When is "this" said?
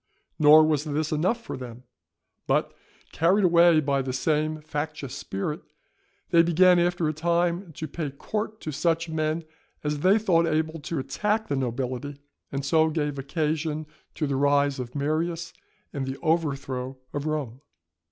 0.83-1.11